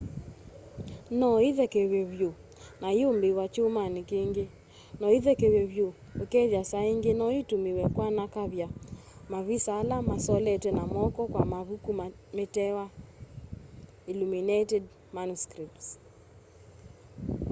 no 1.19 1.27
íthekevywe 1.47 2.01
vyu 2.11 2.29
na 2.81 2.87
iyumbííwa 2.95 3.45
kyumani 3.53 4.01
kingi. 4.09 4.45
no 4.99 5.07
íthekevywe 5.17 5.63
vyu 5.73 5.87
ukethia 6.23 6.63
saa 6.71 6.89
ingi 6.93 7.11
noitumiwe 7.19 7.83
kwanakavya 7.95 8.67
mavisa 9.31 9.71
ala 9.81 9.97
masoletwe 10.09 10.69
na 10.77 10.83
moko 10.95 11.21
kwa 11.33 11.43
mavuku 11.53 11.89
metawa 12.37 12.85
illuminated 14.11 14.83
manuscripts 15.15 15.87